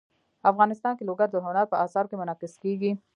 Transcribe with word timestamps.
افغانستان 0.51 0.93
کې 0.97 1.07
لوگر 1.09 1.27
د 1.31 1.37
هنر 1.45 1.65
په 1.71 1.77
اثار 1.85 2.05
کې 2.09 2.19
منعکس 2.21 2.53
کېږي. 2.63 2.91